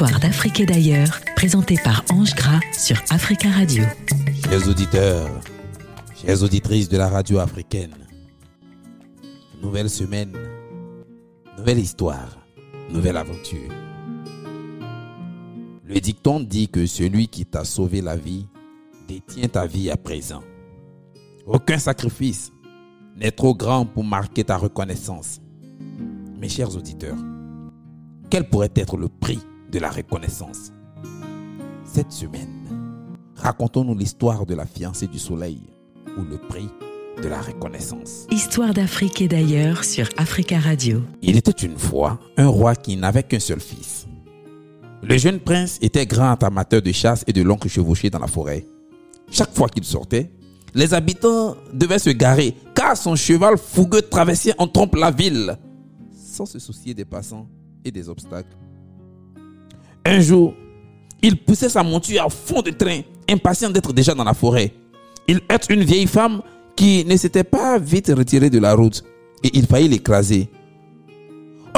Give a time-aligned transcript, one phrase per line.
[0.00, 3.82] Histoire d'Afrique et d'ailleurs, présentée par Ange Gras sur Africa Radio.
[4.48, 5.40] Chers auditeurs,
[6.14, 7.96] chères auditrices de la radio africaine,
[9.60, 10.36] nouvelle semaine,
[11.58, 12.38] nouvelle histoire,
[12.92, 13.72] nouvelle aventure.
[15.84, 18.46] Le dicton dit que celui qui t'a sauvé la vie
[19.08, 20.44] détient ta vie à présent.
[21.44, 22.52] Aucun sacrifice
[23.16, 25.40] n'est trop grand pour marquer ta reconnaissance.
[26.40, 27.18] Mes chers auditeurs,
[28.30, 30.72] quel pourrait être le prix de la reconnaissance
[31.84, 32.66] Cette semaine,
[33.36, 35.60] racontons-nous l'histoire de la fiancée du soleil
[36.16, 36.68] ou le prix
[37.22, 38.26] de la reconnaissance.
[38.30, 41.02] Histoire d'Afrique et d'ailleurs sur Africa Radio.
[41.20, 44.06] Il était une fois un roi qui n'avait qu'un seul fils.
[45.02, 48.66] Le jeune prince était grand amateur de chasse et de longues chevauchées dans la forêt.
[49.30, 50.30] Chaque fois qu'il sortait,
[50.74, 55.56] les habitants devaient se garer car son cheval fougueux traversait en trompe la ville
[56.12, 57.48] sans se soucier des passants
[57.84, 58.56] et des obstacles.
[60.08, 60.54] Un jour,
[61.20, 64.72] il poussait sa monture à fond de train, impatient d'être déjà dans la forêt.
[65.26, 66.40] Il heurte une vieille femme
[66.74, 69.04] qui ne s'était pas vite retirée de la route
[69.44, 70.48] et il faillit l'écraser.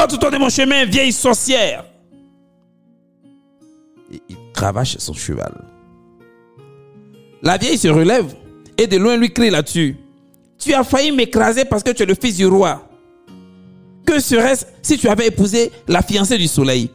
[0.01, 1.85] Ôte-toi de mon chemin, vieille sorcière
[4.29, 5.65] il cravache son cheval.
[7.43, 8.33] La vieille se relève
[8.79, 9.97] et de loin lui crie là-dessus.
[10.59, 12.87] Tu as failli m'écraser parce que tu es le fils du roi.
[14.07, 16.91] Que serait-ce si tu avais épousé la fiancée du soleil?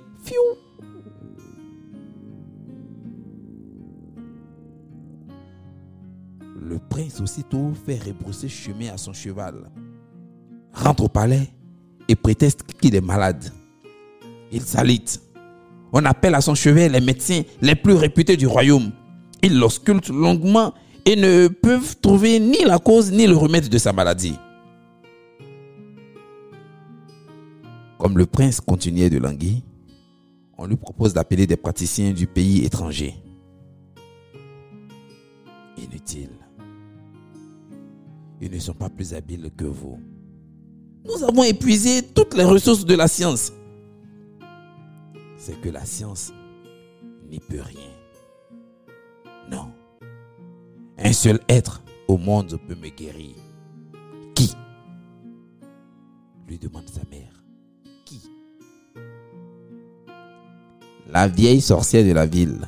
[6.67, 9.69] Le prince aussitôt fait rebrousser chemin à son cheval,
[10.73, 11.47] rentre au palais
[12.08, 13.52] et prétexte qu'il est malade.
[14.52, 15.21] Il s'alite.
[15.93, 18.91] On appelle à son chevet les médecins les plus réputés du royaume.
[19.43, 20.73] Ils l'auscultent longuement
[21.05, 24.36] et ne peuvent trouver ni la cause ni le remède de sa maladie.
[27.99, 29.61] Comme le prince continuait de languir,
[30.58, 33.14] on lui propose d'appeler des praticiens du pays étranger.
[35.77, 36.45] Inutile.
[38.41, 39.99] Ils ne sont pas plus habiles que vous.
[41.05, 43.53] Nous avons épuisé toutes les ressources de la science.
[45.37, 46.33] C'est que la science
[47.29, 47.91] n'y peut rien.
[49.49, 49.71] Non.
[50.97, 53.35] Un seul être au monde peut me guérir.
[54.33, 54.53] Qui?
[56.47, 57.43] Lui demande sa mère.
[58.05, 58.21] Qui?
[61.07, 62.67] La vieille sorcière de la ville.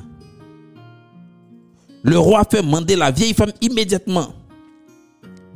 [2.04, 4.32] Le roi fait mander la vieille femme immédiatement.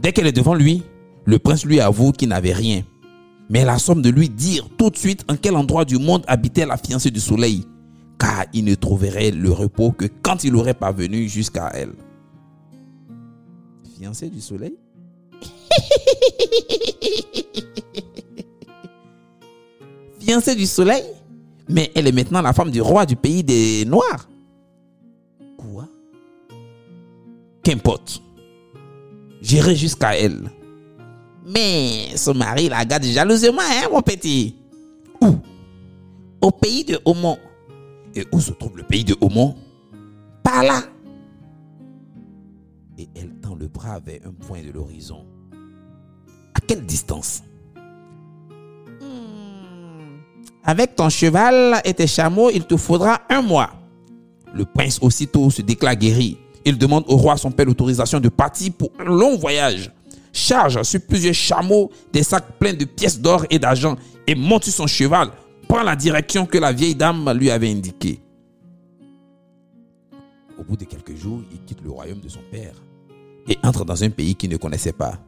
[0.03, 0.83] Dès qu'elle est devant lui,
[1.25, 2.83] le prince lui avoue qu'il n'avait rien.
[3.49, 6.67] Mais elle assomme de lui dire tout de suite en quel endroit du monde habitait
[6.67, 7.65] la fiancée du soleil,
[8.19, 11.93] car il ne trouverait le repos que quand il aurait parvenu jusqu'à elle.
[13.97, 14.75] Fiancée du soleil?
[20.19, 21.05] Fiancée du soleil?
[21.69, 24.29] Mais elle est maintenant la femme du roi du pays des Noirs.
[25.57, 25.87] Quoi?
[27.63, 28.21] Qu'importe.
[29.43, 30.51] J'irai jusqu'à elle.
[31.45, 34.55] Mais son mari la garde jalousement, hein, mon petit.
[35.21, 35.35] Où?
[36.41, 37.37] Au pays de Homon.
[38.15, 39.57] Et où se trouve le pays de Homon?
[40.45, 40.83] Par là.
[42.97, 45.27] Et elle tend le bras vers un point de l'horizon.
[46.55, 47.43] À quelle distance?
[49.01, 50.21] Hmm.
[50.63, 53.71] Avec ton cheval et tes chameaux, il te faudra un mois.
[54.55, 56.39] Le prince aussitôt se déclare guéri.
[56.65, 59.91] Il demande au roi son père l'autorisation de partir pour un long voyage.
[60.33, 63.97] Charge sur plusieurs chameaux des sacs pleins de pièces d'or et d'argent
[64.27, 65.29] et monte sur son cheval.
[65.69, 68.21] Prend la direction que la vieille dame lui avait indiquée.
[70.59, 72.75] Au bout de quelques jours, il quitte le royaume de son père
[73.49, 75.19] et entre dans un pays qu'il ne connaissait pas.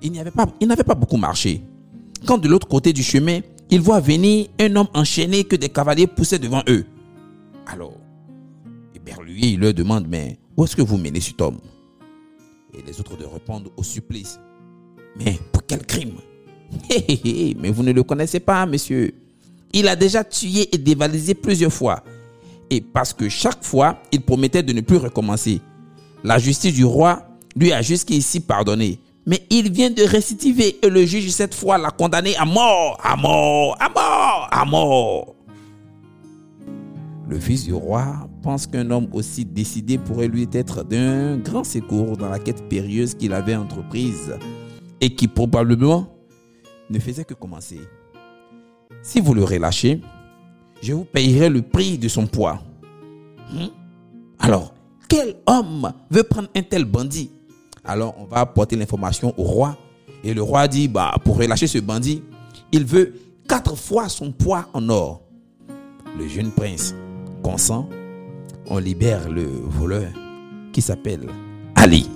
[0.00, 1.62] Il n'avait pas, beaucoup marché.
[2.26, 3.40] Quand de l'autre côté du chemin,
[3.70, 6.84] il voit venir un homme enchaîné que des cavaliers poussaient devant eux.
[7.66, 7.96] Alors,
[8.94, 11.58] éberlué, il leur demande, mais est-ce que vous menez cet homme?
[12.74, 14.38] Et les autres de répondre au supplice.
[15.16, 16.14] Mais pour quel crime?
[17.58, 19.14] Mais vous ne le connaissez pas, monsieur.
[19.72, 22.02] Il a déjà tué et dévalisé plusieurs fois.
[22.70, 25.60] Et parce que chaque fois, il promettait de ne plus recommencer.
[26.24, 27.22] La justice du roi
[27.56, 28.98] lui a jusqu'ici pardonné.
[29.26, 33.16] Mais il vient de récidiver et le juge cette fois l'a condamné à mort, à
[33.16, 35.34] mort, à mort, à mort.
[37.32, 42.18] Le fils du roi pense qu'un homme aussi décidé pourrait lui être d'un grand secours
[42.18, 44.36] dans la quête périlleuse qu'il avait entreprise
[45.00, 46.14] et qui probablement
[46.90, 47.80] ne faisait que commencer.
[49.02, 50.02] Si vous le relâchez,
[50.82, 52.62] je vous payerai le prix de son poids.
[53.50, 53.68] Hmm?
[54.38, 54.74] Alors,
[55.08, 57.30] quel homme veut prendre un tel bandit?
[57.82, 59.78] Alors, on va apporter l'information au roi.
[60.22, 62.22] Et le roi dit, bah, pour relâcher ce bandit,
[62.72, 63.14] il veut
[63.48, 65.22] quatre fois son poids en or.
[66.18, 66.94] Le jeune prince
[67.42, 67.88] consent.
[68.66, 70.10] On libère le voleur
[70.72, 71.28] qui s'appelle
[71.74, 72.08] Ali.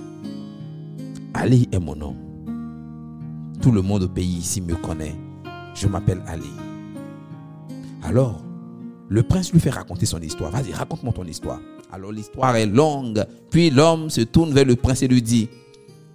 [1.33, 2.15] Ali est mon nom.
[3.61, 5.15] Tout le monde au pays ici me connaît.
[5.75, 6.49] Je m'appelle Ali.
[8.03, 8.41] Alors,
[9.09, 10.51] le prince lui fait raconter son histoire.
[10.51, 11.59] Vas-y, raconte-moi ton histoire.
[11.91, 13.23] Alors l'histoire est longue.
[13.49, 15.49] Puis l'homme se tourne vers le prince et lui dit,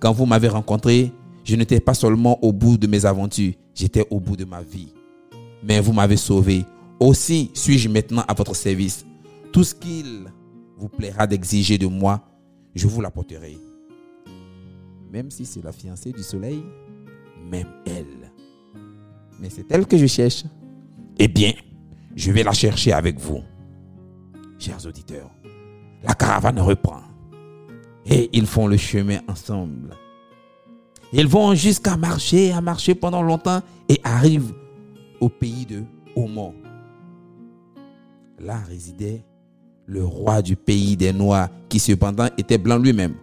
[0.00, 1.12] quand vous m'avez rencontré,
[1.44, 4.92] je n'étais pas seulement au bout de mes aventures, j'étais au bout de ma vie.
[5.62, 6.64] Mais vous m'avez sauvé.
[7.02, 9.04] Aussi suis-je maintenant à votre service.
[9.52, 10.32] Tout ce qu'il
[10.78, 12.22] vous plaira d'exiger de moi,
[12.76, 13.58] je vous l'apporterai.
[15.10, 16.62] Même si c'est la fiancée du soleil,
[17.50, 18.30] même elle.
[19.40, 20.44] Mais c'est elle que je cherche.
[21.18, 21.54] Eh bien,
[22.14, 23.40] je vais la chercher avec vous.
[24.60, 25.32] Chers auditeurs,
[26.04, 27.02] la caravane reprend.
[28.06, 29.96] Et ils font le chemin ensemble.
[31.12, 34.54] Ils vont jusqu'à marcher, à marcher pendant longtemps et arrivent
[35.20, 35.82] au pays de
[36.14, 36.61] Oman.
[38.42, 39.22] Là résidait
[39.86, 43.14] le roi du pays des Noirs, qui cependant était blanc lui-même.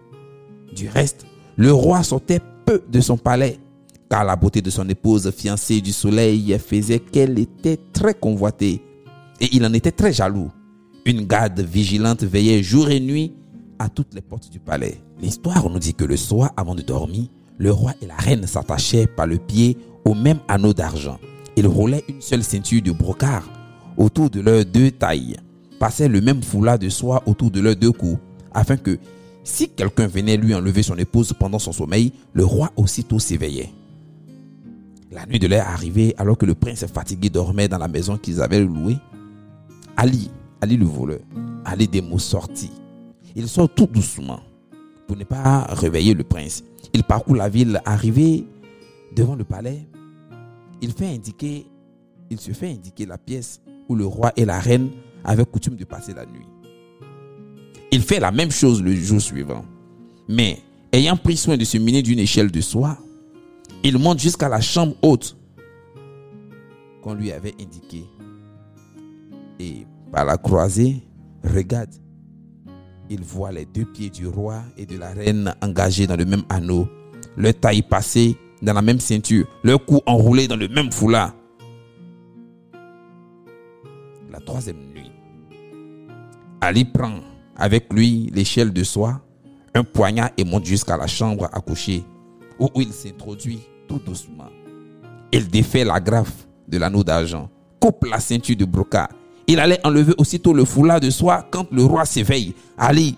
[0.74, 1.26] Du reste,
[1.56, 3.58] le roi sortait peu de son palais,
[4.08, 8.82] car la beauté de son épouse fiancée du soleil faisait qu'elle était très convoitée,
[9.42, 10.50] et il en était très jaloux.
[11.04, 13.34] Une garde vigilante veillait jour et nuit
[13.78, 15.02] à toutes les portes du palais.
[15.20, 17.24] L'histoire nous dit que le soir, avant de dormir,
[17.58, 19.76] le roi et la reine s'attachaient par le pied
[20.06, 21.18] au même anneau d'argent.
[21.56, 23.59] Ils roulaient une seule ceinture de brocart
[23.96, 25.36] autour de leurs deux tailles,
[25.78, 28.18] passaient le même foulard de soie autour de leurs deux cous,
[28.52, 28.98] afin que
[29.44, 33.72] si quelqu'un venait lui enlever son épouse pendant son sommeil, le roi aussitôt s'éveillait.
[35.10, 38.40] La nuit de l'air arrivée, alors que le prince fatigué dormait dans la maison qu'ils
[38.42, 38.96] avaient louée,
[39.96, 41.20] Ali, Ali le voleur,
[41.64, 42.70] Ali des mots sortis.
[43.34, 44.40] Il sort tout doucement
[45.06, 46.62] pour ne pas réveiller le prince.
[46.92, 48.46] Il parcourt la ville, arrivé
[49.16, 49.88] devant le palais.
[50.80, 51.66] Il fait indiquer,
[52.30, 53.60] il se fait indiquer la pièce
[53.90, 54.90] où le roi et la reine
[55.24, 56.46] avaient coutume de passer la nuit.
[57.90, 59.64] Il fait la même chose le jour suivant.
[60.28, 60.60] Mais
[60.92, 62.96] ayant pris soin de se miner d'une échelle de soie,
[63.82, 65.36] il monte jusqu'à la chambre haute
[67.02, 68.04] qu'on lui avait indiquée.
[69.58, 71.02] Et par la croisée,
[71.42, 71.90] regarde,
[73.10, 76.44] il voit les deux pieds du roi et de la reine engagés dans le même
[76.48, 76.88] anneau,
[77.36, 81.34] leur taille passée dans la même ceinture, leur cou enroulé dans le même foulard.
[84.50, 85.12] Troisième nuit,
[86.60, 87.20] Ali prend
[87.54, 89.20] avec lui l'échelle de soie,
[89.76, 92.02] un poignard et monte jusqu'à la chambre à coucher,
[92.58, 94.48] où il s'introduit tout doucement.
[95.30, 97.48] Il défait la graffe de l'anneau d'argent,
[97.78, 99.10] coupe la ceinture de brocart.
[99.46, 102.52] Il allait enlever aussitôt le foulard de soie quand le roi s'éveille.
[102.76, 103.16] Ali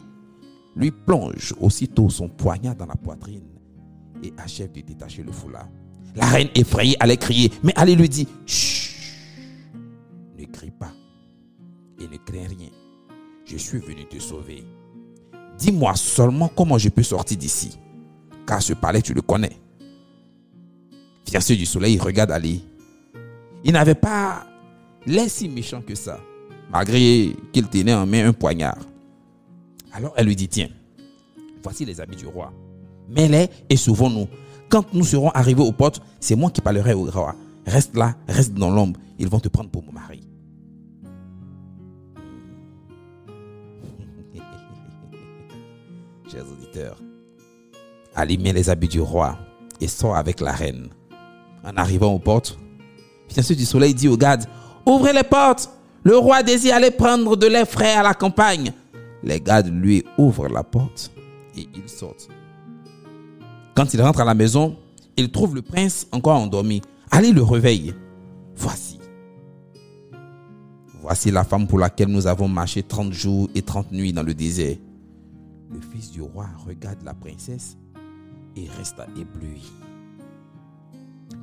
[0.76, 3.48] lui plonge aussitôt son poignard dans la poitrine
[4.22, 5.68] et achève de détacher le foulard.
[6.14, 8.92] La reine effrayée allait crier, mais Ali lui dit, Chut,
[10.38, 10.92] ne crie pas
[12.02, 12.70] et ne crains rien.
[13.44, 14.64] Je suis venu te sauver.
[15.58, 17.78] Dis-moi seulement comment je peux sortir d'ici,
[18.46, 19.56] car ce palais tu le connais.
[21.28, 22.64] Fiancé du soleil regarde Ali.
[23.64, 24.46] Il n'avait pas
[25.06, 26.20] l'air si méchant que ça,
[26.70, 28.78] malgré qu'il tenait en main un poignard.
[29.92, 30.68] Alors elle lui dit, tiens,
[31.62, 32.52] voici les habits du roi.
[33.08, 34.28] Mets-les et sauvons-nous.
[34.68, 37.36] Quand nous serons arrivés aux portes, c'est moi qui parlerai au roi.
[37.66, 38.98] Reste là, reste dans l'ombre.
[39.18, 40.31] Ils vont te prendre pour mon mari.
[46.32, 46.96] Chers auditeurs,
[48.14, 49.36] Ali met les habits du roi
[49.82, 50.88] et sort avec la reine.
[51.62, 52.58] En arrivant aux portes,
[53.28, 54.46] Fiancé du soleil dit aux gardes,
[54.86, 55.68] ouvrez les portes,
[56.04, 58.72] le roi désire aller prendre de lait frais à la campagne.
[59.22, 61.12] Les gardes lui ouvrent la porte
[61.54, 62.28] et ils sortent.
[63.74, 64.78] Quand il rentre à la maison,
[65.18, 66.80] il trouve le prince encore endormi.
[67.10, 67.92] Ali le réveille.
[68.56, 68.98] Voici.
[71.02, 74.32] Voici la femme pour laquelle nous avons marché 30 jours et 30 nuits dans le
[74.32, 74.76] désert.
[75.72, 77.76] Le fils du roi regarde la princesse
[78.56, 79.72] et resta ébloui.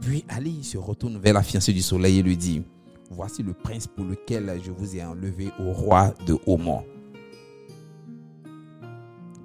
[0.01, 2.63] Puis Ali se retourne vers la fiancée du soleil et lui dit,
[3.11, 6.83] Voici le prince pour lequel je vous ai enlevé au roi de Oman.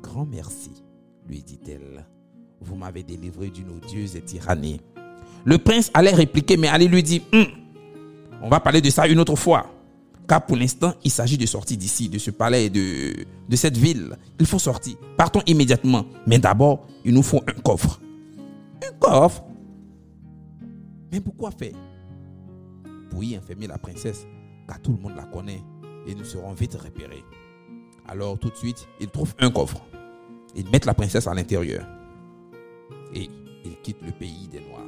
[0.03, 0.83] Grand merci,
[1.27, 2.07] lui dit-elle.
[2.61, 4.81] Vous m'avez délivré d'une odieuse tyrannie.
[5.47, 7.47] Le prince allait répliquer, mais Ali lui dit, Hum,
[8.43, 9.74] on va parler de ça une autre fois.
[10.27, 14.17] Car pour l'instant, il s'agit de sortir d'ici, de ce palais, de, cette ville.
[14.41, 14.97] Il faut sortir.
[15.17, 16.07] Partons immédiatement.
[16.27, 18.01] Mais d'abord, il nous faut un coffre.
[18.83, 19.45] Un coffre
[21.13, 21.75] Mais pourquoi faire?
[23.11, 24.27] Pour y enfermer la princesse,
[24.67, 25.63] car tout le monde la connaît
[26.07, 27.25] et nous serons vite repérés.
[28.07, 29.85] Alors tout de suite, ils trouvent un coffre.
[30.57, 31.87] Ils mettent la princesse à l'intérieur.
[33.15, 33.29] Et
[33.65, 34.87] ils quittent le pays des Noirs.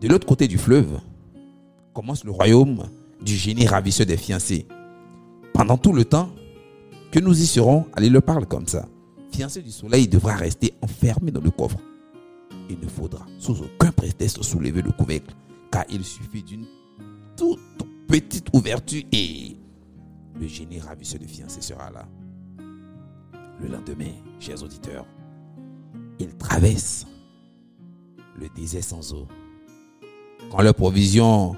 [0.00, 1.00] De l'autre côté du fleuve,
[1.92, 2.88] commence le royaume
[3.22, 4.66] du génie ravisseur des fiancés.
[5.52, 6.30] Pendant tout le temps
[7.10, 8.88] que nous y serons, allez le parle comme ça.
[9.32, 11.78] Fiancé du soleil devra rester enfermé dans le coffre.
[12.68, 15.34] Il ne faudra sous aucun prétexte soulever le couvercle,
[15.70, 16.66] car il suffit d'une
[17.36, 17.58] toute
[18.08, 19.56] petite ouverture et
[20.40, 22.06] le génie ravisseur de fiancé sera là.
[23.60, 25.06] Le lendemain, chers auditeurs,
[26.18, 27.06] ils traversent
[28.38, 29.28] le désert sans eau.
[30.50, 31.56] Quand leurs provisions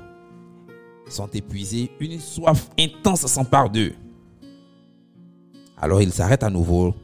[1.12, 3.92] sont épuisées, une soif intense s'empare d'eux.
[5.76, 6.94] Alors ils s'arrêtent à nouveau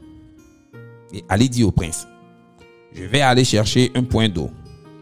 [1.13, 2.07] et Ali dit au prince,
[2.93, 4.49] je vais aller chercher un point d'eau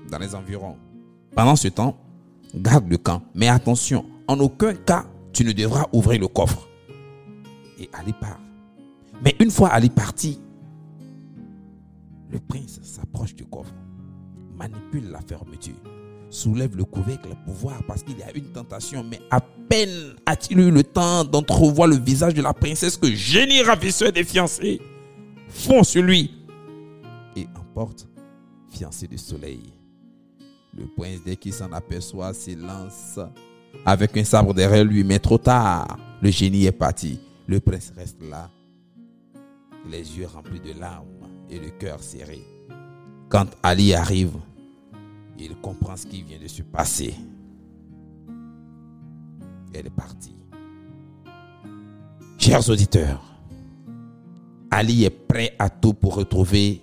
[0.10, 0.78] dans les environs.
[1.36, 1.98] Pendant ce temps,
[2.56, 6.68] garde le camp, mais attention, en aucun cas tu ne devras ouvrir le coffre.
[7.80, 8.40] Et Ali part.
[9.24, 10.40] Mais une fois Ali parti,
[12.30, 13.74] le prince s'approche du coffre,
[14.56, 15.76] manipule la fermeture,
[16.30, 20.60] soulève le couvercle pour voir parce qu'il y a une tentation, mais à peine a-t-il
[20.60, 24.82] eu le temps d'entrevoir le visage de la princesse que génie ravisseur des fiancés
[25.50, 26.32] fond sur lui
[27.36, 28.08] et emporte
[28.70, 29.74] fiancé du soleil.
[30.78, 33.20] Le prince, dès qu'il s'en aperçoit, s'élance
[33.86, 37.20] avec un sabre derrière lui, mais trop tard, le génie est parti.
[37.48, 38.50] Le prince reste là,
[39.90, 41.06] les yeux remplis de larmes
[41.50, 42.42] et le cœur serré.
[43.30, 44.34] Quand Ali arrive,
[45.40, 47.14] il comprend ce qui vient de se passer.
[49.74, 50.36] Elle est partie.
[52.38, 53.22] Chers auditeurs,
[54.72, 56.82] Ali est prêt à tout pour retrouver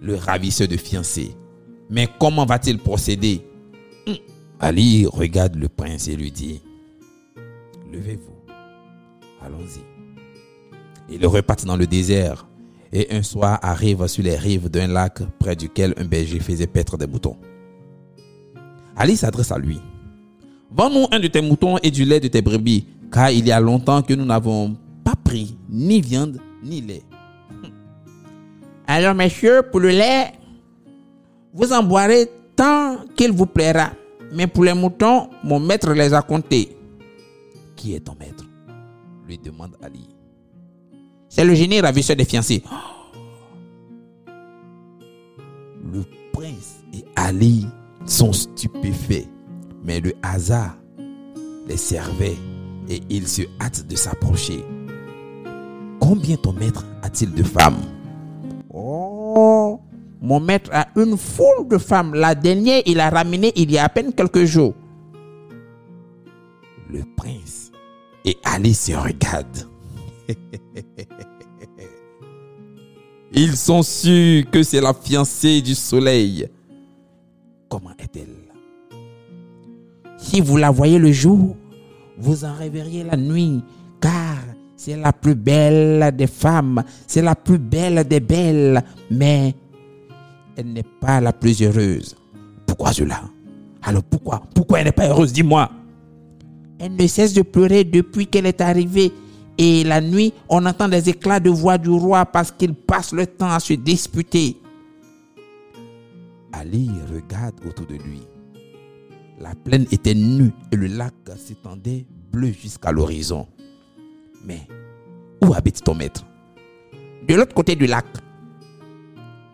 [0.00, 1.34] le ravisseur de fiancé.
[1.90, 3.46] Mais comment va-t-il procéder?
[4.06, 4.14] Hmm.
[4.60, 6.62] Ali regarde le prince et lui dit,
[7.92, 8.52] Levez-vous,
[9.42, 9.80] allons-y.
[11.08, 12.46] Il repartit dans le désert
[12.92, 16.96] et un soir arrive sur les rives d'un lac près duquel un berger faisait paître
[16.96, 17.36] des moutons.
[18.96, 19.80] Ali s'adresse à lui.
[20.70, 23.60] Vends-nous un de tes moutons et du lait de tes brebis, car il y a
[23.60, 27.02] longtemps que nous n'avons pas pris ni viande ni lait.
[28.86, 30.32] Alors, messieurs, pour le lait,
[31.52, 33.90] vous en boirez tant qu'il vous plaira.
[34.32, 36.76] Mais pour les moutons, mon maître les a comptés.
[37.76, 38.44] Qui est ton maître?
[39.26, 40.08] lui demande Ali.
[41.28, 42.62] C'est le génie ravisseur des fiancés.
[50.06, 50.76] le hasard
[51.66, 52.36] les servait
[52.88, 54.64] et ils se hâtent de s'approcher.
[55.98, 57.82] Combien ton maître a-t-il de femmes?
[58.72, 59.80] Oh,
[60.20, 62.14] mon maître a une foule de femmes.
[62.14, 64.74] La dernière, il a ramené il y a à peine quelques jours.
[66.88, 67.72] Le prince
[68.24, 69.68] et Ali se regardent.
[73.32, 76.48] Ils sont sûrs que c'est la fiancée du soleil.
[77.68, 78.45] Comment est-elle?
[80.28, 81.54] Si vous la voyez le jour,
[82.18, 83.62] vous en rêveriez la nuit,
[84.00, 84.38] car
[84.74, 89.54] c'est la plus belle des femmes, c'est la plus belle des belles, mais
[90.56, 92.16] elle n'est pas la plus heureuse.
[92.66, 93.22] Pourquoi cela?
[93.82, 94.42] Alors pourquoi?
[94.52, 95.32] Pourquoi elle n'est pas heureuse?
[95.32, 95.70] Dis-moi.
[96.80, 99.12] Elle ne cesse de pleurer depuis qu'elle est arrivée.
[99.58, 103.28] Et la nuit, on entend des éclats de voix du roi parce qu'il passe le
[103.28, 104.56] temps à se disputer.
[106.52, 108.22] Ali regarde autour de lui.
[109.38, 113.46] La plaine était nue et le lac s'étendait bleu jusqu'à l'horizon.
[114.44, 114.66] Mais
[115.44, 116.24] où habite ton maître?
[117.28, 118.06] De l'autre côté du lac.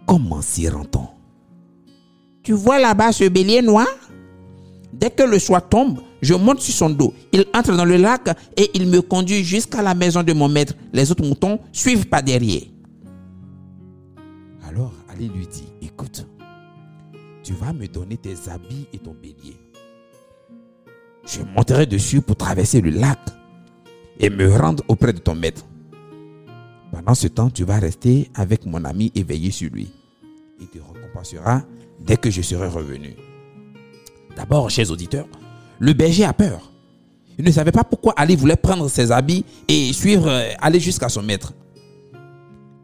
[0.07, 1.09] Comment s'y rend-on?
[2.43, 3.87] Tu vois là-bas ce bélier noir?
[4.93, 7.15] Dès que le soir tombe, je monte sur son dos.
[7.33, 10.75] Il entre dans le lac et il me conduit jusqu'à la maison de mon maître.
[10.93, 12.63] Les autres moutons suivent pas derrière.
[14.69, 16.27] Alors Ali lui dit, écoute,
[17.43, 19.57] tu vas me donner tes habits et ton bélier.
[21.25, 23.19] Je monterai dessus pour traverser le lac
[24.19, 25.65] et me rendre auprès de ton maître.
[26.91, 29.91] Pendant ce temps, tu vas rester avec mon ami et veiller sur lui.
[30.61, 31.63] Il te récompensera
[32.01, 33.15] dès que je serai revenu.
[34.37, 35.27] D'abord, chers auditeurs,
[35.79, 36.71] le berger a peur.
[37.39, 41.09] Il ne savait pas pourquoi Ali voulait prendre ses habits et suivre, euh, aller jusqu'à
[41.09, 41.55] son maître.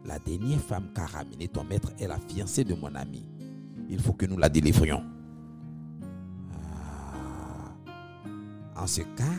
[0.05, 3.23] La dernière femme qu'a ramené ton maître est la fiancée de mon ami.
[3.89, 5.03] Il faut que nous la délivrions.
[8.81, 9.35] En ce cas,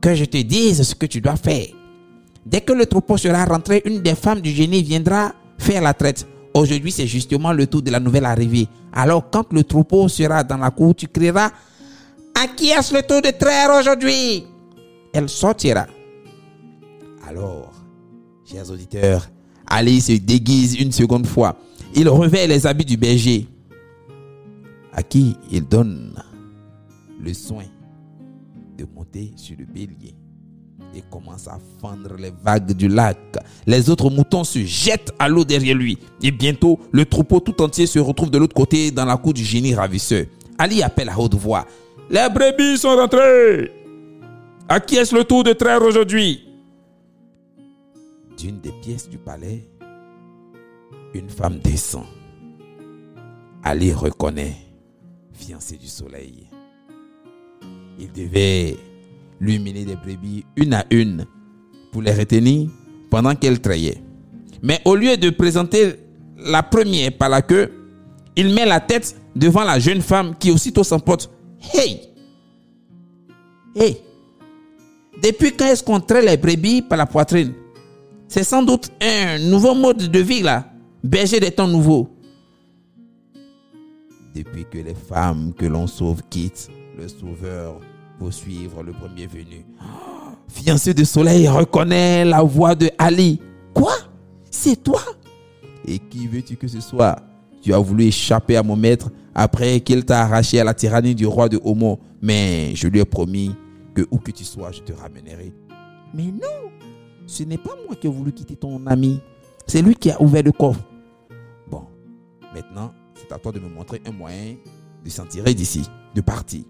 [0.00, 1.66] que je te dise ce que tu dois faire.
[2.44, 6.26] Dès que le troupeau sera rentré, une des femmes du génie viendra faire la traite.
[6.52, 8.66] Aujourd'hui, c'est justement le tour de la nouvelle arrivée.
[8.92, 11.50] Alors, quand le troupeau sera dans la cour, tu crieras
[12.34, 14.44] À qui est-ce le tour de traire aujourd'hui
[15.12, 15.86] Elle sortira.
[17.26, 17.72] Alors,
[18.44, 19.28] chers auditeurs,
[19.66, 21.56] Ali se déguise une seconde fois.
[21.94, 23.46] Il revêt les habits du berger,
[24.92, 26.14] à qui il donne
[27.22, 27.64] le soin
[28.76, 30.14] de monter sur le bélier
[30.94, 33.18] et commence à fendre les vagues du lac.
[33.66, 35.98] Les autres moutons se jettent à l'eau derrière lui.
[36.22, 39.44] Et bientôt, le troupeau tout entier se retrouve de l'autre côté dans la cour du
[39.44, 40.26] génie ravisseur.
[40.58, 41.66] Ali appelle à haute voix.
[42.10, 43.70] Les brebis sont rentrées.
[44.68, 46.46] À qui est-ce le tour de traire aujourd'hui?
[48.36, 49.68] D'une des pièces du palais,
[51.14, 52.06] une femme descend.
[53.62, 54.56] Ali reconnaît,
[55.32, 56.49] fiancé du soleil.
[58.00, 58.78] Il devait
[59.40, 61.26] lui mener des brebis une à une
[61.92, 62.70] pour les retenir
[63.10, 64.02] pendant qu'elle trayait.
[64.62, 65.96] Mais au lieu de présenter
[66.38, 67.70] la première par la queue,
[68.36, 71.30] il met la tête devant la jeune femme qui aussitôt s'emporte.
[71.74, 72.00] Hey!
[73.76, 73.98] Hey!
[75.22, 77.52] Depuis quand est-ce qu'on traite les brebis par la poitrine?
[78.28, 80.72] C'est sans doute un nouveau mode de vie là.
[81.04, 82.08] Berger des temps nouveaux.
[84.34, 87.80] Depuis que les femmes que l'on sauve quittent le sauveur
[88.20, 89.64] pour suivre le premier venu.
[90.48, 93.40] Fiancé de soleil reconnaît la voix de Ali.
[93.72, 93.94] Quoi?
[94.50, 95.00] C'est toi?
[95.86, 97.16] Et qui veux-tu que ce soit?
[97.62, 101.26] Tu as voulu échapper à mon maître après qu'il t'a arraché à la tyrannie du
[101.26, 101.98] roi de Homo.
[102.20, 103.56] Mais je lui ai promis
[103.94, 105.54] que où que tu sois, je te ramènerai.
[106.12, 106.70] Mais non
[107.26, 109.18] Ce n'est pas moi qui ai voulu quitter ton ami.
[109.66, 110.84] C'est lui qui a ouvert le coffre.
[111.70, 111.84] Bon,
[112.54, 114.56] maintenant, c'est à toi de me montrer un moyen
[115.02, 116.64] de s'en tirer d'ici, de partir.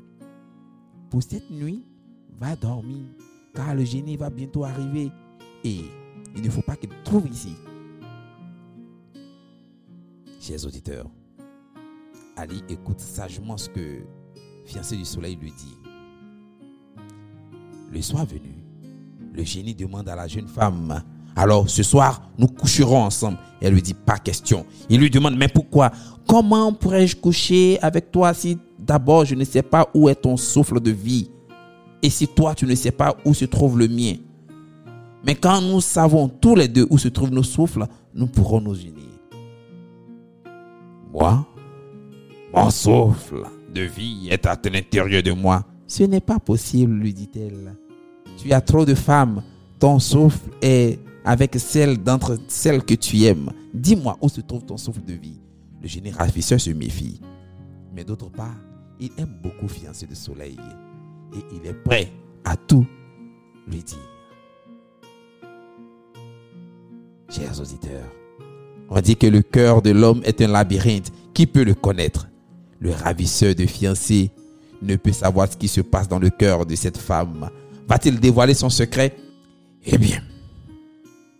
[1.10, 1.84] Pour cette nuit,
[2.38, 3.02] va dormir,
[3.52, 5.10] car le génie va bientôt arriver
[5.64, 5.80] et
[6.36, 7.56] il ne faut pas qu'il trouve ici.
[10.40, 11.10] Chers auditeurs,
[12.36, 14.04] Ali écoute sagement ce que
[14.64, 15.76] fiancé du soleil lui dit.
[17.90, 18.64] Le soir venu,
[19.32, 21.02] le génie demande à la jeune femme,
[21.34, 23.38] alors ce soir, nous coucherons ensemble.
[23.60, 24.64] Elle lui dit, pas question.
[24.88, 25.90] Il lui demande, mais pourquoi?
[26.28, 28.58] Comment pourrais-je coucher avec toi si
[28.90, 31.30] d'abord je ne sais pas où est ton souffle de vie
[32.02, 34.16] et si toi tu ne sais pas où se trouve le mien
[35.24, 38.74] Mais quand nous savons tous les deux où se trouvent nos souffles, nous pourrons nous
[38.74, 39.12] unir.
[41.12, 41.46] Moi,
[42.52, 45.64] mon souffle de vie est à l'intérieur de moi.
[45.86, 47.76] Ce n'est pas possible, lui dit-elle.
[48.38, 49.42] Tu as trop de femmes.
[49.78, 53.50] Ton souffle est avec celle d'entre celles que tu aimes.
[53.72, 55.40] Dis-moi où se trouve ton souffle de vie.
[55.80, 57.20] Le génie ravisseur se méfie.
[57.94, 58.56] Mais d'autre part,
[59.00, 60.58] il aime beaucoup fiancé de soleil.
[61.34, 62.12] Et il est prêt
[62.44, 62.86] à tout
[63.66, 63.98] lui dire.
[67.30, 68.10] Chers auditeurs,
[68.88, 71.12] on dit que le cœur de l'homme est un labyrinthe.
[71.32, 72.28] Qui peut le connaître?
[72.80, 74.32] Le ravisseur de fiancé
[74.82, 77.48] ne peut savoir ce qui se passe dans le cœur de cette femme.
[77.88, 79.16] Va-t-il dévoiler son secret?
[79.84, 80.20] Eh bien,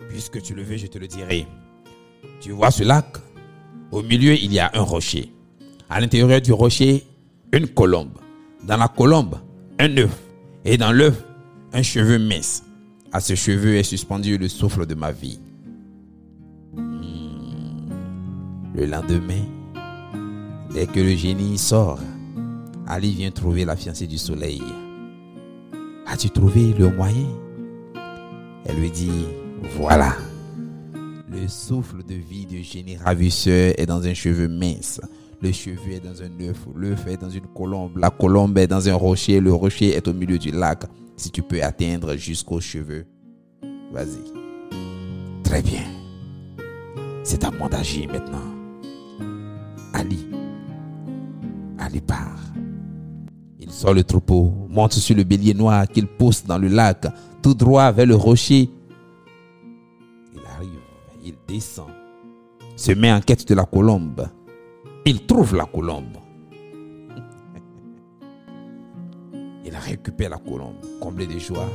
[0.09, 1.47] puisque tu le veux, je te le dirai.
[2.41, 3.07] Tu vois ce lac?
[3.91, 5.33] Au milieu, il y a un rocher.
[5.89, 7.05] À l'intérieur du rocher,
[7.53, 8.19] une colombe.
[8.67, 9.37] Dans la colombe,
[9.79, 10.17] un œuf.
[10.65, 11.25] Et dans l'œuf,
[11.73, 12.63] un cheveu mince.
[13.13, 15.41] À ce cheveu est suspendu le souffle de ma vie.
[16.75, 17.89] Hmm.
[18.75, 19.45] Le lendemain,
[20.73, 21.99] dès que le génie sort,
[22.87, 24.63] Ali vient trouver la fiancée du soleil.
[26.07, 27.29] As-tu trouvé le moyen?
[28.65, 29.27] Elle lui dit,
[29.77, 30.15] voilà.
[31.31, 35.01] Le souffle de vie du génie ravisseur est dans un cheveu mince.
[35.43, 38.87] Le cheveu est dans un œuf, l'œuf est dans une colombe, la colombe est dans
[38.91, 40.83] un rocher, le rocher est au milieu du lac.
[41.17, 43.07] Si tu peux atteindre jusqu'aux cheveux,
[43.91, 44.23] vas-y.
[45.43, 45.83] Très bien.
[47.25, 48.43] C'est à moi d'agir maintenant.
[49.95, 50.29] Ali.
[51.79, 52.39] Ali part.
[53.59, 57.07] Il sort le troupeau, monte sur le bélier noir qu'il pousse dans le lac,
[57.41, 58.69] tout droit vers le rocher.
[60.35, 60.81] Il arrive,
[61.25, 61.89] il descend,
[62.77, 64.29] se met en quête de la colombe.
[65.07, 66.19] Il trouve la colombe.
[69.65, 71.69] Il récupère la colombe, comblé de joie.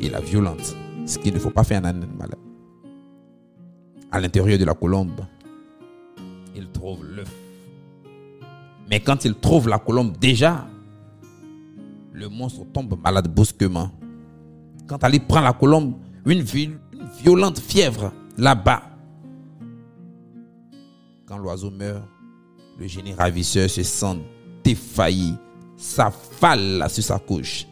[0.00, 0.76] Il la violente,
[1.06, 2.30] ce qu'il ne faut pas faire à un animal.
[4.10, 5.20] À l'intérieur de la colombe,
[6.54, 7.32] il trouve l'œuf.
[8.90, 10.66] Mais quand il trouve la colombe, déjà,
[12.12, 13.90] le monstre tombe malade brusquement.
[14.86, 15.94] Quand Ali prend la colombe,
[16.26, 16.78] une, une
[17.22, 18.82] violente fièvre là-bas.
[21.38, 22.02] L'oiseau meurt,
[22.78, 24.18] le génie ravisseur se sent
[24.64, 25.34] défailli,
[25.76, 27.66] s'affale sur sa couche.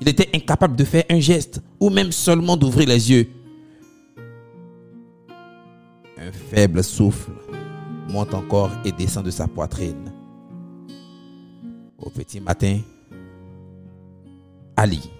[0.00, 3.28] Il était incapable de faire un geste ou même seulement d'ouvrir les yeux.
[6.18, 7.32] Un faible souffle
[8.08, 10.12] monte encore et descend de sa poitrine.
[11.98, 12.80] Au petit matin,
[14.76, 15.10] Ali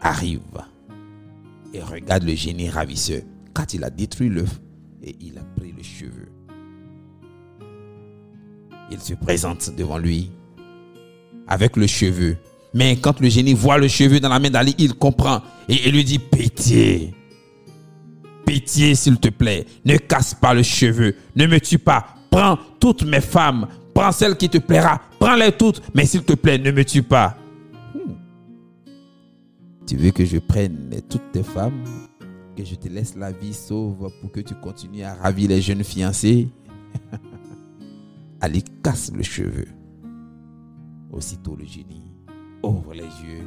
[0.00, 0.40] arrive
[1.72, 4.60] et regarde le génie ravisseur quand il a détruit l'œuf
[5.02, 5.42] et il a
[8.90, 10.30] Il se présente devant lui
[11.46, 12.36] avec le cheveu.
[12.74, 15.92] Mais quand le génie voit le cheveu dans la main d'Ali, il comprend et il
[15.92, 17.14] lui dit pitié.
[18.44, 23.04] Pitié s'il te plaît, ne casse pas le cheveu, ne me tue pas, prends toutes
[23.04, 26.84] mes femmes, prends celle qui te plaira, prends-les toutes, mais s'il te plaît, ne me
[26.84, 27.36] tue pas.
[27.94, 28.12] Hmm.
[29.86, 31.84] Tu veux que je prenne toutes tes femmes,
[32.54, 35.84] que je te laisse la vie sauve pour que tu continues à ravir les jeunes
[35.84, 36.48] fiancés
[38.40, 39.66] Ali casse le cheveu.
[41.10, 42.12] Aussitôt le génie
[42.62, 43.46] ouvre les yeux.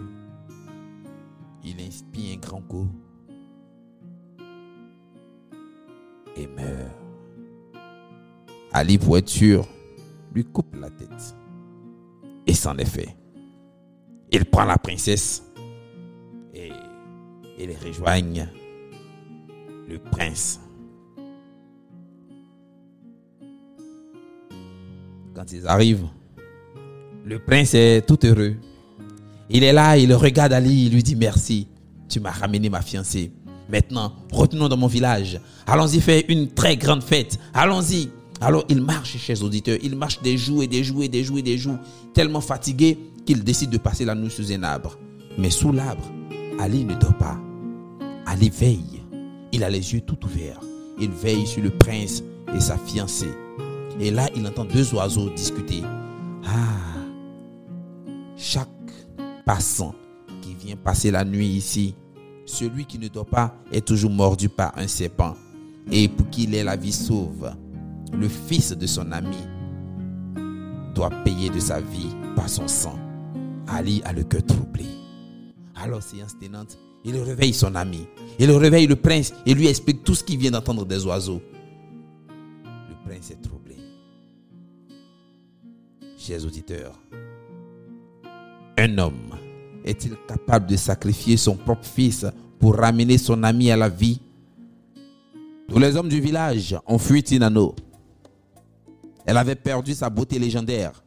[1.64, 2.88] Il inspire un grand coup
[6.36, 6.92] et meurt.
[8.72, 9.68] Ali, sûr,
[10.34, 11.36] lui coupe la tête.
[12.46, 13.18] Et c'en est fait.
[14.32, 15.44] Il prend la princesse
[16.54, 16.72] et
[17.58, 18.48] il rejoignent
[19.88, 20.60] le prince.
[25.34, 26.08] Quand ils arrivent,
[27.26, 28.56] le prince est tout heureux.
[29.50, 31.68] Il est là, il regarde Ali, il lui dit merci.
[32.10, 33.32] Tu m'as ramené ma fiancée.
[33.70, 35.40] Maintenant, retournons dans mon village.
[35.66, 37.38] Allons-y faire une très grande fête.
[37.54, 38.10] Allons-y.
[38.40, 39.78] Alors il marche, chers auditeurs.
[39.84, 41.78] Il marche des jours et des jours et des jours et des jours,
[42.14, 44.98] tellement fatigué qu'il décide de passer la nuit sous un arbre.
[45.38, 46.10] Mais sous l'arbre,
[46.60, 47.38] Ali ne dort pas.
[48.26, 48.97] Ali veille.
[49.52, 50.60] Il a les yeux tout ouverts.
[51.00, 52.24] Il veille sur le prince
[52.56, 53.32] et sa fiancée.
[54.00, 55.82] Et là, il entend deux oiseaux discuter.
[56.46, 57.02] Ah,
[58.36, 58.70] chaque
[59.46, 59.96] passant
[60.42, 61.96] qui vient passer la nuit ici,
[62.46, 65.36] celui qui ne dort pas est toujours mordu par un serpent.
[65.92, 67.52] Et pour qu'il ait la vie sauve,
[68.14, 69.38] le fils de son ami
[70.94, 72.98] doit payer de sa vie par son sang.
[73.68, 74.86] Ali a le cœur troublé.
[75.76, 78.06] Alors, séance tenante, il réveille son ami.
[78.38, 81.42] Il réveille le prince et lui explique tout ce qu'il vient d'entendre des oiseaux.
[82.90, 83.78] Le prince est troublé.
[86.18, 87.00] Chers auditeurs,
[88.78, 89.34] un homme
[89.86, 92.26] est-il capable de sacrifier son propre fils
[92.60, 94.20] pour ramener son ami à la vie?
[95.70, 97.74] Tous les hommes du village ont fui Tinano.
[99.26, 101.04] Elle avait perdu sa beauté légendaire.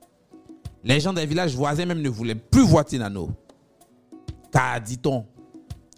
[0.82, 3.30] Les gens des villages voisins même ne voulaient plus voir Tinano.
[4.50, 5.26] Car dit-on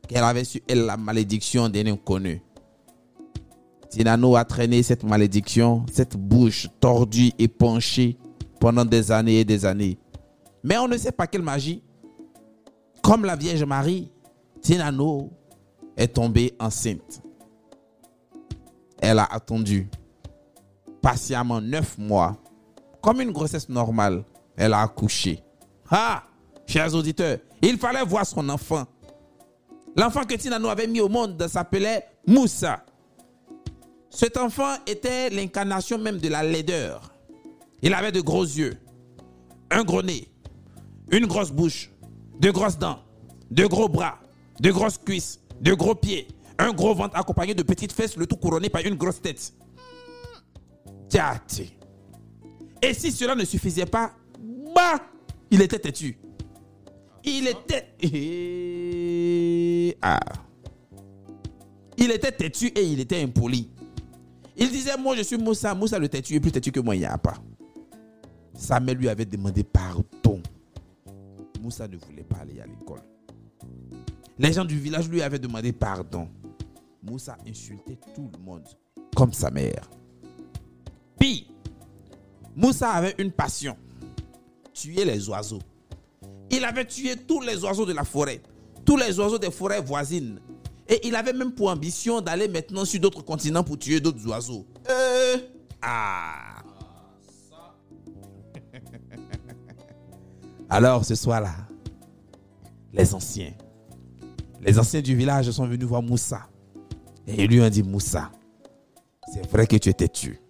[0.08, 2.42] qu'elle avait su elle la malédiction d'un inconnu.
[3.90, 8.16] Tinano a traîné cette malédiction, cette bouche tordue et penchée
[8.58, 9.98] pendant des années et des années.
[10.64, 11.82] Mais on ne sait pas quelle magie.
[13.02, 14.10] Comme la Vierge Marie,
[14.62, 15.30] Tinano
[15.96, 17.22] est tombée enceinte.
[19.00, 19.90] Elle a attendu
[21.02, 22.36] patiemment neuf mois.
[23.02, 24.24] Comme une grossesse normale,
[24.56, 25.42] elle a accouché.
[25.90, 26.22] Ah,
[26.66, 28.84] chers auditeurs, il fallait voir son enfant.
[29.96, 32.84] L'enfant que Tinano avait mis au monde s'appelait Moussa.
[34.10, 37.14] Cet enfant était l'incarnation même de la laideur.
[37.82, 38.78] Il avait de gros yeux,
[39.70, 40.28] un gros nez,
[41.10, 41.90] une grosse bouche,
[42.38, 43.00] de grosses dents,
[43.50, 44.18] de gros bras,
[44.60, 46.28] de grosses cuisses, de gros pieds,
[46.58, 49.52] un gros ventre accompagné de petites fesses, le tout couronné par une grosse tête.
[52.80, 54.12] Et si cela ne suffisait pas,
[54.74, 55.00] bah,
[55.50, 56.18] il était têtu.
[57.24, 57.94] Il était.
[60.00, 60.20] Ah.
[61.96, 63.70] Il était têtu et il était impoli.
[64.56, 65.74] Il disait Moi, je suis Moussa.
[65.74, 67.34] Moussa, le têtu, est plus têtu que moi, il n'y a pas.
[68.54, 70.40] Sa mère lui avait demandé pardon.
[71.60, 73.02] Moussa ne voulait pas aller à l'école.
[74.38, 76.28] Les gens du village lui avaient demandé pardon.
[77.02, 78.66] Moussa insultait tout le monde,
[79.14, 79.88] comme sa mère.
[81.18, 81.48] Puis,
[82.54, 83.76] Moussa avait une passion
[84.72, 85.60] tuer les oiseaux.
[86.50, 88.42] Il avait tué tous les oiseaux de la forêt,
[88.84, 90.40] tous les oiseaux des forêts voisines.
[90.88, 94.66] Et il avait même pour ambition d'aller maintenant sur d'autres continents pour tuer d'autres oiseaux.
[94.90, 95.36] Euh,
[95.80, 96.62] ah.
[100.68, 101.54] Alors ce soir-là,
[102.92, 103.52] les anciens,
[104.60, 106.48] les anciens du village sont venus voir Moussa.
[107.26, 108.30] Et ils lui ont dit, Moussa,
[109.32, 110.40] c'est vrai que tu es têtu.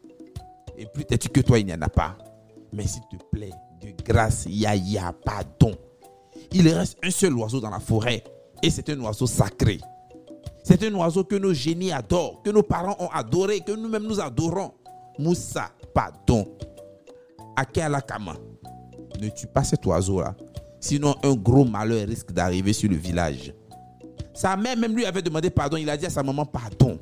[0.77, 2.17] Et plus têtu que toi, il n'y en a pas.
[2.73, 5.73] Mais s'il te plaît, de grâce, il y a, pardon.
[6.55, 8.23] Il reste un seul oiseau dans la forêt.
[8.63, 9.79] Et c'est un oiseau sacré.
[10.63, 14.21] C'est un oiseau que nos génies adorent, que nos parents ont adoré, que nous-mêmes nous
[14.21, 14.73] adorons.
[15.19, 16.47] Moussa, pardon.
[18.07, 18.35] Kama
[19.21, 20.35] ne tue pas cet oiseau-là.
[20.81, 23.55] Sinon, un gros malheur risque d'arriver sur le village.
[24.35, 25.77] Sa mère même lui avait demandé pardon.
[25.77, 26.99] Il a dit à sa maman pardon.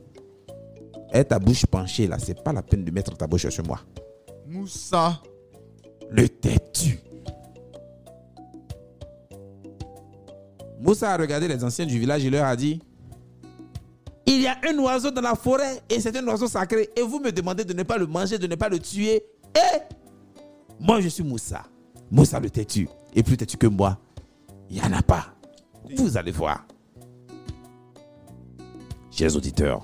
[1.12, 3.80] Et ta bouche penchée là, c'est pas la peine de mettre ta bouche sur moi.
[4.46, 5.20] Moussa.
[6.10, 6.98] Le têtu.
[10.80, 12.80] Moussa a regardé les anciens du village et leur a dit
[14.26, 16.88] Il y a un oiseau dans la forêt et c'est un oiseau sacré.
[16.96, 19.22] Et vous me demandez de ne pas le manger, de ne pas le tuer.
[19.54, 19.78] Et
[20.80, 21.64] moi, je suis Moussa.
[22.10, 23.98] Moussa le têtu est plus têtu que moi.
[24.70, 25.34] Il n'y en a pas.
[25.96, 26.64] Vous allez voir.
[29.10, 29.82] Chers auditeurs,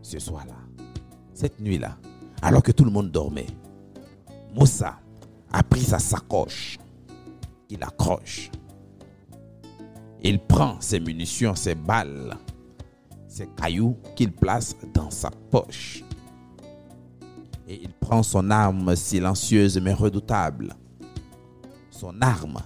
[0.00, 0.56] ce soir-là,
[1.32, 1.96] cette nuit-là,
[2.40, 3.46] alors que tout le monde dormait,
[4.54, 4.98] Moussa
[5.52, 6.78] a pris sa sacoche,
[7.68, 8.50] il accroche,
[10.24, 12.36] il prend ses munitions, ses balles,
[13.26, 16.04] ses cailloux qu'il place dans sa poche.
[17.68, 20.74] Et il prend son arme silencieuse mais redoutable.
[21.90, 22.58] Son arme,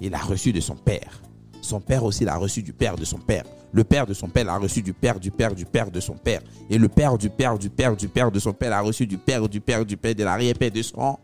[0.00, 1.22] il a reçu de son père.
[1.60, 3.44] Son père aussi l'a reçu du père de son père.
[3.72, 6.14] Le père de son père l'a reçu du père, du père, du père de son
[6.14, 6.40] père.
[6.70, 9.18] Et le père du père, du père, du père de son père l'a reçu du
[9.18, 11.18] père, du père, du père de l'arrière-père de son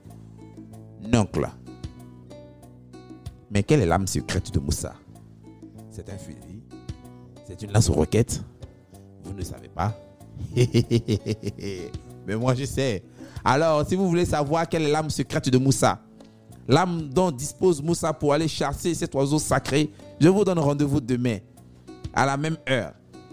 [1.13, 1.49] oncle.
[3.51, 4.95] Mais quelle est l'âme secrète de Moussa?
[5.95, 6.61] C'est un fusil
[7.47, 8.43] C'est une lance-roquette
[9.23, 9.97] Vous ne savez pas
[12.27, 13.05] Mais moi je sais.
[13.45, 16.01] Alors, si vous voulez savoir quelle est l'âme secrète de Moussa,
[16.67, 21.39] l'âme dont dispose Moussa pour aller chasser cet oiseau sacré, je vous donne rendez-vous demain
[22.13, 22.93] à la même heure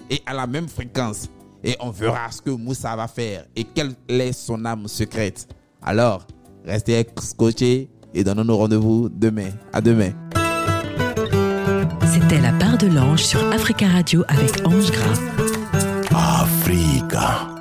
[0.09, 1.29] et à la même fréquence.
[1.63, 5.47] Et on verra ce que Moussa va faire et quelle est son âme secrète.
[5.81, 6.27] Alors,
[6.63, 9.49] restez scotchés et donnons-nous rendez-vous demain.
[9.73, 10.11] À demain.
[12.31, 15.19] C'était la part de l'ange sur Africa Radio avec Ange Gras.
[16.15, 17.60] Africa.